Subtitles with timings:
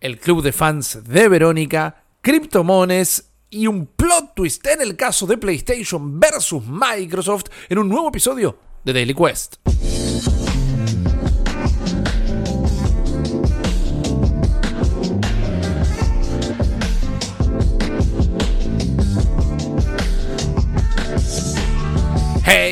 [0.00, 5.36] el club de fans de Verónica, criptomones y un plot twist en el caso de
[5.36, 9.56] PlayStation versus Microsoft en un nuevo episodio de Daily Quest.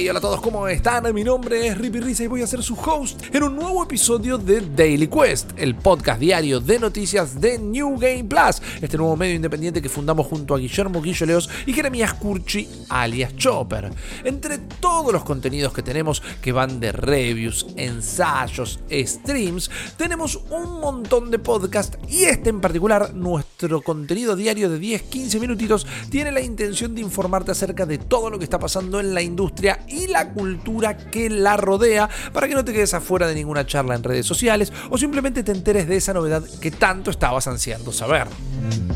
[0.08, 1.12] Hola a todos, ¿cómo están?
[1.14, 4.38] Mi nombre es Rippy Risa y voy a ser su host en un nuevo episodio
[4.38, 9.34] de Daily Quest, el podcast diario de noticias de New Game Plus, este nuevo medio
[9.34, 13.92] independiente que fundamos junto a Guillermo Guilloleos y Jeremías Curchi, alias Chopper.
[14.24, 21.30] Entre todos los contenidos que tenemos, que van de reviews, ensayos, streams, tenemos un montón
[21.30, 26.94] de podcasts y este en particular, nuestro contenido diario de 10-15 minutitos, tiene la intención
[26.94, 30.96] de informarte acerca de todo lo que está pasando en la industria y la cultura
[30.96, 34.72] que la rodea para que no te quedes afuera de ninguna charla en redes sociales
[34.90, 38.28] o simplemente te enteres de esa novedad que tanto estabas ansiando saber.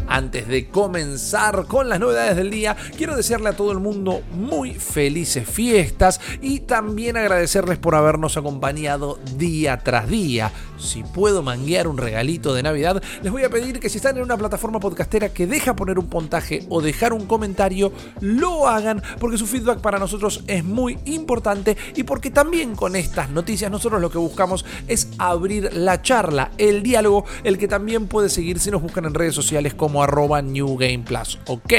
[0.07, 4.75] Antes de comenzar con las novedades del día, quiero desearle a todo el mundo muy
[4.75, 10.53] felices fiestas y también agradecerles por habernos acompañado día tras día.
[10.79, 14.25] Si puedo manguear un regalito de Navidad, les voy a pedir que si están en
[14.25, 19.39] una plataforma podcastera que deja poner un puntaje o dejar un comentario, lo hagan porque
[19.39, 24.11] su feedback para nosotros es muy importante y porque también con estas noticias nosotros lo
[24.11, 28.83] que buscamos es abrir la charla, el diálogo, el que también puede seguir si nos
[28.83, 31.39] buscan en redes sociales como arroba New Game Plus.
[31.47, 31.73] Ok,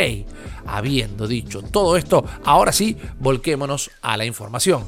[0.65, 4.83] habiendo dicho todo esto, ahora sí, volquémonos a la información.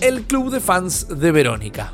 [0.00, 1.92] El club de fans de Verónica.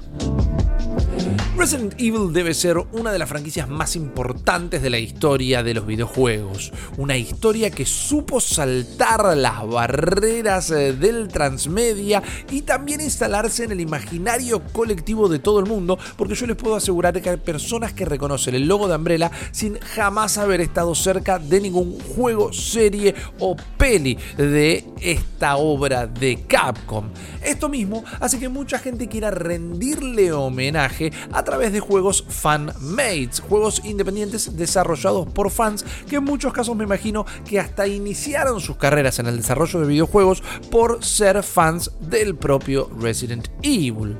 [1.56, 5.86] Resident Evil debe ser una de las franquicias más importantes de la historia de los
[5.86, 6.72] videojuegos.
[6.96, 13.80] Una historia que supo saltar las barreras eh, del transmedia y también instalarse en el
[13.80, 18.04] imaginario colectivo de todo el mundo, porque yo les puedo asegurar que hay personas que
[18.04, 23.54] reconocen el logo de Umbrella sin jamás haber estado cerca de ningún juego, serie o
[23.78, 27.10] peli de esta obra de Capcom.
[27.44, 33.28] Esto mismo hace que mucha gente quiera rendirle homenaje a a través de juegos fan-made,
[33.46, 38.78] juegos independientes desarrollados por fans que en muchos casos me imagino que hasta iniciaron sus
[38.78, 44.16] carreras en el desarrollo de videojuegos por ser fans del propio Resident Evil.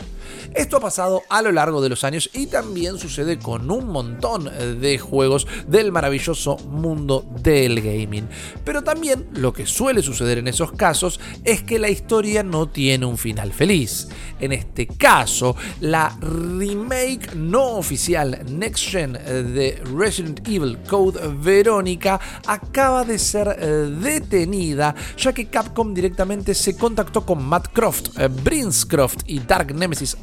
[0.55, 4.51] Esto ha pasado a lo largo de los años y también sucede con un montón
[4.81, 8.29] de juegos del maravilloso mundo del gaming.
[8.65, 13.07] Pero también lo que suele suceder en esos casos es que la historia no tiene
[13.07, 14.09] un final feliz.
[14.41, 23.05] En este caso, la remake no oficial Next Gen de Resident Evil Code Verónica acaba
[23.05, 23.67] de ser eh,
[24.01, 30.17] detenida ya que Capcom directamente se contactó con Matt Croft, eh, Brinscroft y Dark Nemesis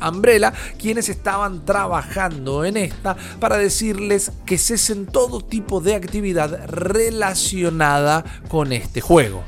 [0.78, 8.74] Quienes estaban trabajando en esta para decirles que cesen todo tipo de actividad relacionada con
[8.74, 9.44] este juego.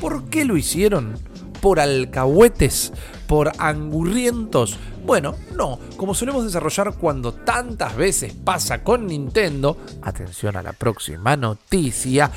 [0.00, 1.14] ¿Por qué lo hicieron?
[1.60, 2.92] ¿Por alcahuetes?
[3.26, 4.78] ¿Por angurrientos?
[5.04, 11.36] Bueno, no, como solemos desarrollar cuando tantas veces pasa con Nintendo, atención a la próxima
[11.36, 12.30] noticia,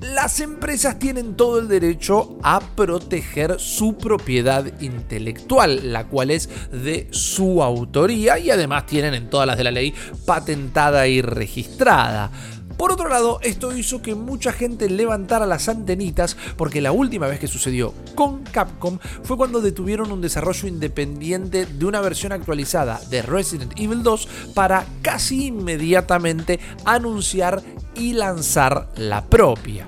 [0.00, 7.08] las empresas tienen todo el derecho a proteger su propiedad intelectual, la cual es de
[7.10, 9.94] su autoría y además tienen en todas las de la ley
[10.24, 12.30] patentada y registrada.
[12.80, 17.38] Por otro lado, esto hizo que mucha gente levantara las antenitas porque la última vez
[17.38, 23.20] que sucedió con Capcom fue cuando detuvieron un desarrollo independiente de una versión actualizada de
[23.20, 27.62] Resident Evil 2 para casi inmediatamente anunciar
[28.00, 29.86] y lanzar la propia.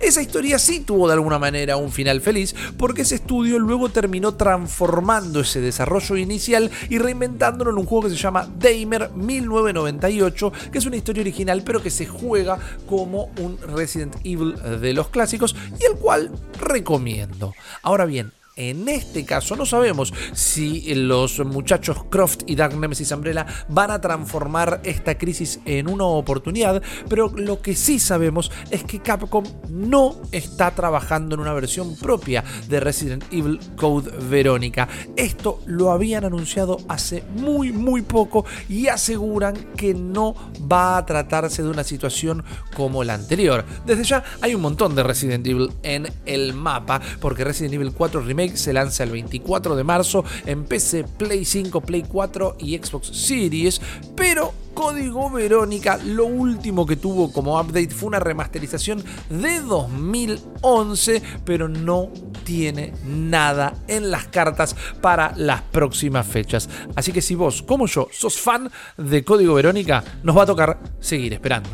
[0.00, 4.34] Esa historia sí tuvo de alguna manera un final feliz porque ese estudio luego terminó
[4.34, 10.78] transformando ese desarrollo inicial y reinventándolo en un juego que se llama Damer 1998, que
[10.78, 15.54] es una historia original pero que se juega como un Resident Evil de los clásicos
[15.80, 17.54] y el cual recomiendo.
[17.82, 23.46] Ahora bien, en este caso no sabemos si los muchachos Croft y Dark Nemesis Umbrella
[23.68, 29.00] van a transformar esta crisis en una oportunidad, pero lo que sí sabemos es que
[29.00, 34.88] Capcom no está trabajando en una versión propia de Resident Evil Code Verónica.
[35.16, 40.34] Esto lo habían anunciado hace muy muy poco y aseguran que no
[40.70, 42.44] va a tratarse de una situación
[42.76, 43.64] como la anterior.
[43.84, 48.20] Desde ya hay un montón de Resident Evil en el mapa, porque Resident Evil 4
[48.20, 53.08] Remake se lanza el 24 de marzo en PC, Play 5, Play 4 y Xbox
[53.08, 53.80] Series,
[54.16, 61.68] pero Código Verónica lo último que tuvo como update fue una remasterización de 2011, pero
[61.68, 62.10] no
[62.44, 66.68] tiene nada en las cartas para las próximas fechas.
[66.96, 70.78] Así que si vos, como yo, sos fan de Código Verónica, nos va a tocar
[71.00, 71.70] seguir esperando.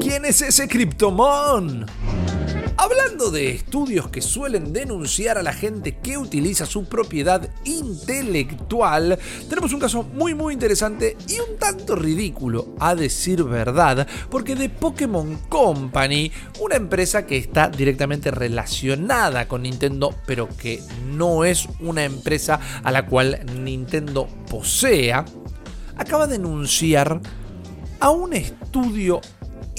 [0.00, 1.86] ¿Quién es ese Cryptomon?
[2.76, 9.18] Hablando de estudios que suelen denunciar a la gente que utiliza su propiedad intelectual,
[9.48, 14.70] tenemos un caso muy muy interesante y un tanto ridículo, a decir verdad, porque de
[14.70, 22.04] Pokémon Company, una empresa que está directamente relacionada con Nintendo, pero que no es una
[22.04, 25.24] empresa a la cual Nintendo posea,
[25.96, 27.20] acaba de denunciar
[28.00, 29.20] a un estudio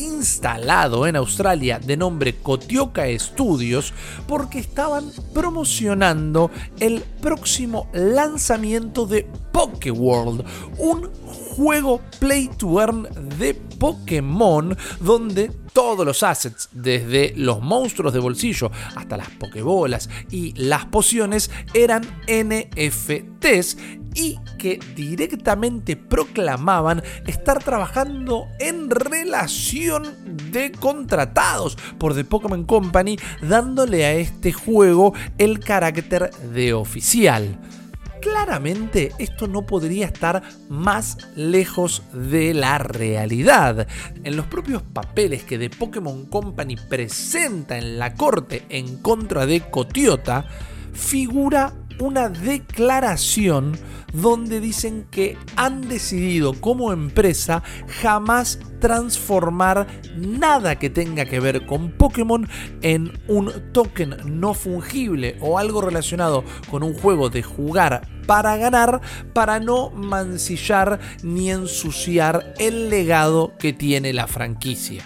[0.02, 3.94] instalado en Australia de nombre Cotioca Studios
[4.28, 10.44] porque estaban promocionando el próximo lanzamiento de Pokéworld,
[10.78, 11.10] un
[11.56, 13.08] juego play to earn
[13.38, 20.54] de Pokémon donde todos los assets, desde los monstruos de bolsillo hasta las pokebolas y
[20.54, 23.78] las pociones, eran NFTs
[24.14, 30.04] y que directamente proclamaban estar trabajando en relación
[30.52, 37.60] de contratados por The Pokémon Company, dándole a este juego el carácter de oficial.
[38.22, 43.88] Claramente esto no podría estar más lejos de la realidad.
[44.24, 49.62] En los propios papeles que The Pokémon Company presenta en la corte en contra de
[49.62, 50.46] Cotiota,
[50.94, 53.78] figura una declaración
[54.14, 57.64] donde dicen que han decidido como empresa
[58.02, 59.88] jamás transformar
[60.18, 62.48] nada que tenga que ver con Pokémon
[62.82, 69.02] en un token no fungible o algo relacionado con un juego de jugar para ganar,
[69.34, 75.04] para no mancillar ni ensuciar el legado que tiene la franquicia.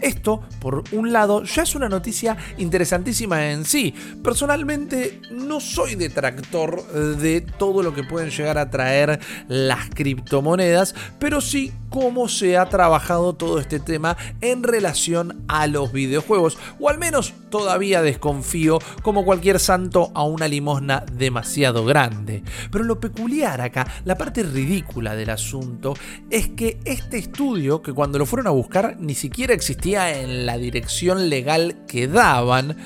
[0.00, 3.94] Esto, por un lado, ya es una noticia interesantísima en sí.
[4.22, 10.94] Personalmente no soy detractor eh, de todo lo que pueden llegar a traer las criptomonedas,
[11.18, 16.88] pero sí cómo se ha trabajado todo este tema en relación a los videojuegos, o
[16.88, 22.42] al menos todavía desconfío como cualquier santo a una limosna demasiado grande.
[22.70, 25.94] Pero lo peculiar acá, la parte ridícula del asunto,
[26.30, 30.58] es que este estudio, que cuando lo fueron a buscar ni siquiera existía en la
[30.58, 32.76] dirección legal que daban,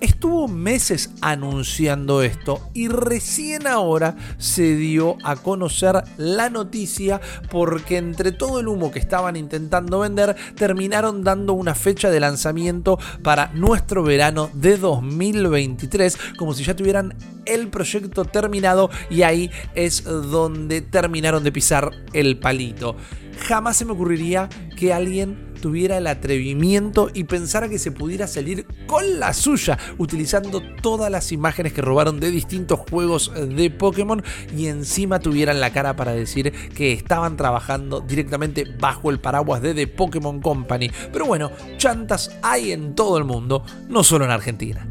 [0.00, 8.32] estuvo meses anunciando esto y recién ahora se dio a conocer la noticia porque entre
[8.32, 14.02] todo el humo que estaban intentando vender terminaron dando una fecha de lanzamiento para nuestro
[14.02, 17.14] verano de 2023 como si ya tuvieran
[17.44, 22.96] el proyecto terminado y ahí es donde terminaron de pisar el palito.
[23.46, 28.66] Jamás se me ocurriría que alguien tuviera el atrevimiento y pensara que se pudiera salir
[28.86, 34.22] con la suya utilizando todas las imágenes que robaron de distintos juegos de Pokémon
[34.56, 39.74] y encima tuvieran la cara para decir que estaban trabajando directamente bajo el paraguas de
[39.74, 40.90] The Pokémon Company.
[41.12, 44.86] Pero bueno, chantas hay en todo el mundo, no solo en Argentina.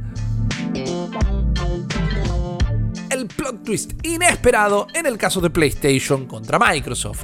[3.10, 7.24] El plot twist inesperado en el caso de PlayStation contra Microsoft.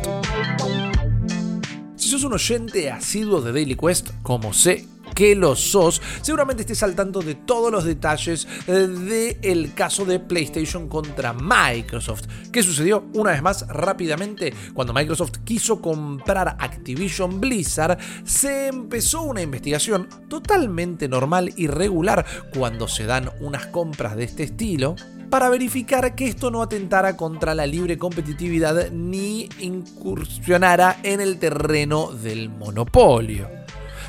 [2.03, 6.83] Si sos un oyente asiduo de Daily Quest, como sé que lo sos, seguramente estés
[6.83, 12.25] al tanto de todos los detalles del caso de PlayStation contra Microsoft.
[12.51, 13.05] ¿Qué sucedió?
[13.13, 21.07] Una vez más, rápidamente, cuando Microsoft quiso comprar Activision Blizzard, se empezó una investigación totalmente
[21.07, 24.95] normal y regular cuando se dan unas compras de este estilo
[25.29, 32.11] para verificar que esto no atentara contra la libre competitividad ni incursionara en el terreno
[32.11, 33.62] del monopolio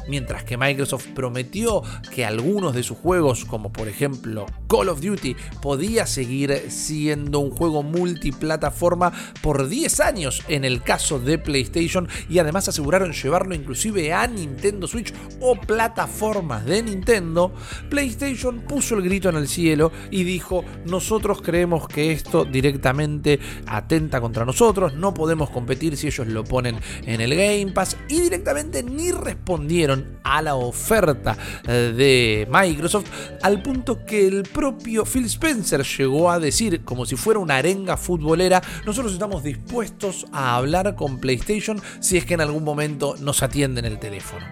[0.09, 1.83] mientras que Microsoft prometió
[2.15, 7.51] que algunos de sus juegos, como por ejemplo Call of Duty, podía seguir siendo un
[7.51, 14.13] juego multiplataforma por 10 años en el caso de PlayStation y además aseguraron llevarlo inclusive
[14.13, 17.53] a Nintendo Switch o plataformas de Nintendo,
[17.89, 24.21] PlayStation puso el grito en el cielo y dijo, nosotros creemos que esto directamente atenta
[24.21, 28.83] contra nosotros, no podemos competir si ellos lo ponen en el Game Pass y directamente
[28.83, 31.37] ni respondieron a la oferta
[31.67, 33.07] eh, de Microsoft
[33.43, 37.97] al punto que el propio Phil Spencer llegó a decir, como si fuera una arenga
[37.97, 43.43] futbolera, nosotros estamos dispuestos a hablar con PlayStation si es que en algún momento nos
[43.43, 44.45] atienden el teléfono.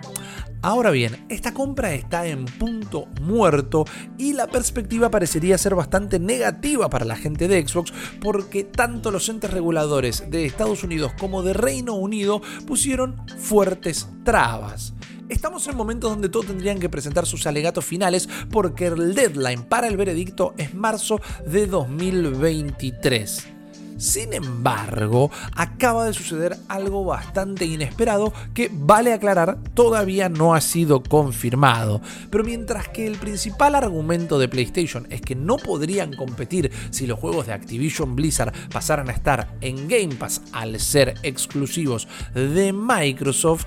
[0.65, 3.85] Ahora bien, esta compra está en punto muerto
[4.17, 9.29] y la perspectiva parecería ser bastante negativa para la gente de Xbox porque tanto los
[9.29, 14.95] entes reguladores de Estados Unidos como de Reino Unido pusieron fuertes trabas.
[15.33, 19.89] Estamos en momentos donde todos tendrían que presentar sus alegatos finales porque el deadline para
[19.89, 23.49] el veredicto es marzo de 2023.
[23.97, 31.05] Sin embargo, acaba de suceder algo bastante inesperado que, vale aclarar, todavía no ha sido
[31.05, 32.01] confirmado.
[32.29, 37.21] Pero mientras que el principal argumento de PlayStation es que no podrían competir si los
[37.21, 43.67] juegos de Activision Blizzard pasaran a estar en Game Pass al ser exclusivos de Microsoft,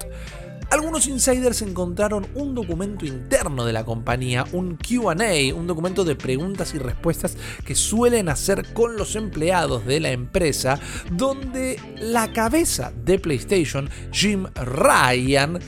[0.70, 5.16] algunos insiders encontraron un documento interno de la compañía, un QA,
[5.56, 10.80] un documento de preguntas y respuestas que suelen hacer con los empleados de la empresa,
[11.12, 15.60] donde la cabeza de PlayStation, Jim Ryan,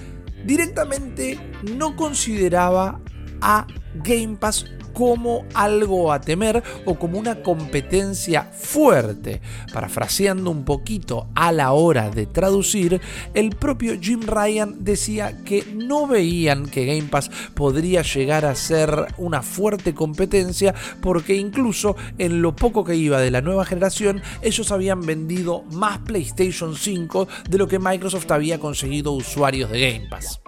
[0.46, 1.40] directamente
[1.76, 3.00] no consideraba
[3.42, 3.68] a
[4.04, 4.66] Game Pass
[4.98, 9.42] como algo a temer o como una competencia fuerte.
[9.72, 13.00] Parafraseando un poquito a la hora de traducir,
[13.36, 19.14] el propio Jim Ryan decía que no veían que Game Pass podría llegar a ser
[19.20, 24.72] una fuerte competencia porque incluso en lo poco que iba de la nueva generación ellos
[24.72, 30.42] habían vendido más PlayStation 5 de lo que Microsoft había conseguido usuarios de Game Pass.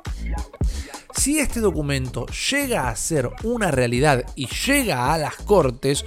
[1.19, 6.05] Si este documento llega a ser una realidad y llega a las cortes,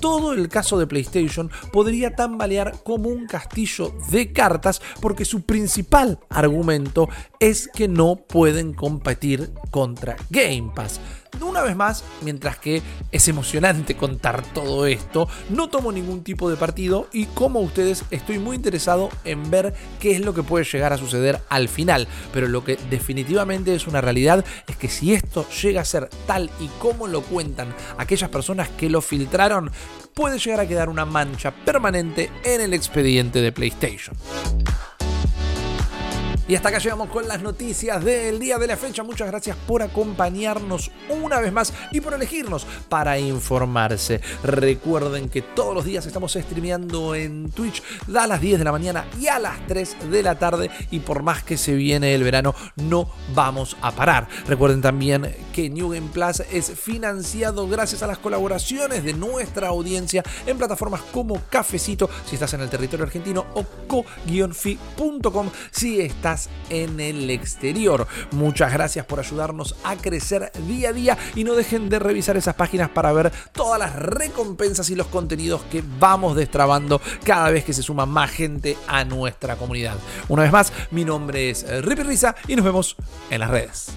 [0.00, 6.18] todo el caso de PlayStation podría tambalear como un castillo de cartas porque su principal
[6.30, 10.98] argumento es que no pueden competir contra Game Pass.
[11.40, 16.56] Una vez más, mientras que es emocionante contar todo esto, no tomo ningún tipo de
[16.56, 20.92] partido y como ustedes estoy muy interesado en ver qué es lo que puede llegar
[20.92, 22.08] a suceder al final.
[22.32, 26.50] Pero lo que definitivamente es una realidad es que si esto llega a ser tal
[26.60, 29.70] y como lo cuentan aquellas personas que lo filtraron,
[30.14, 34.16] puede llegar a quedar una mancha permanente en el expediente de PlayStation.
[36.46, 39.02] Y hasta acá llegamos con las noticias del día de la fecha.
[39.02, 44.20] Muchas gracias por acompañarnos una vez más y por elegirnos para informarse.
[44.42, 47.82] Recuerden que todos los días estamos streameando en Twitch
[48.14, 50.70] a las 10 de la mañana y a las 3 de la tarde.
[50.90, 54.28] Y por más que se viene el verano, no vamos a parar.
[54.46, 60.22] Recuerden también que New Game Plus es financiado gracias a las colaboraciones de nuestra audiencia
[60.46, 66.33] en plataformas como Cafecito si estás en el territorio argentino o co-fi.com si estás
[66.70, 68.06] en el exterior.
[68.32, 72.54] Muchas gracias por ayudarnos a crecer día a día y no dejen de revisar esas
[72.54, 77.72] páginas para ver todas las recompensas y los contenidos que vamos destrabando cada vez que
[77.72, 79.96] se suma más gente a nuestra comunidad.
[80.28, 82.96] Una vez más, mi nombre es Rippy Risa y nos vemos
[83.30, 83.92] en las redes.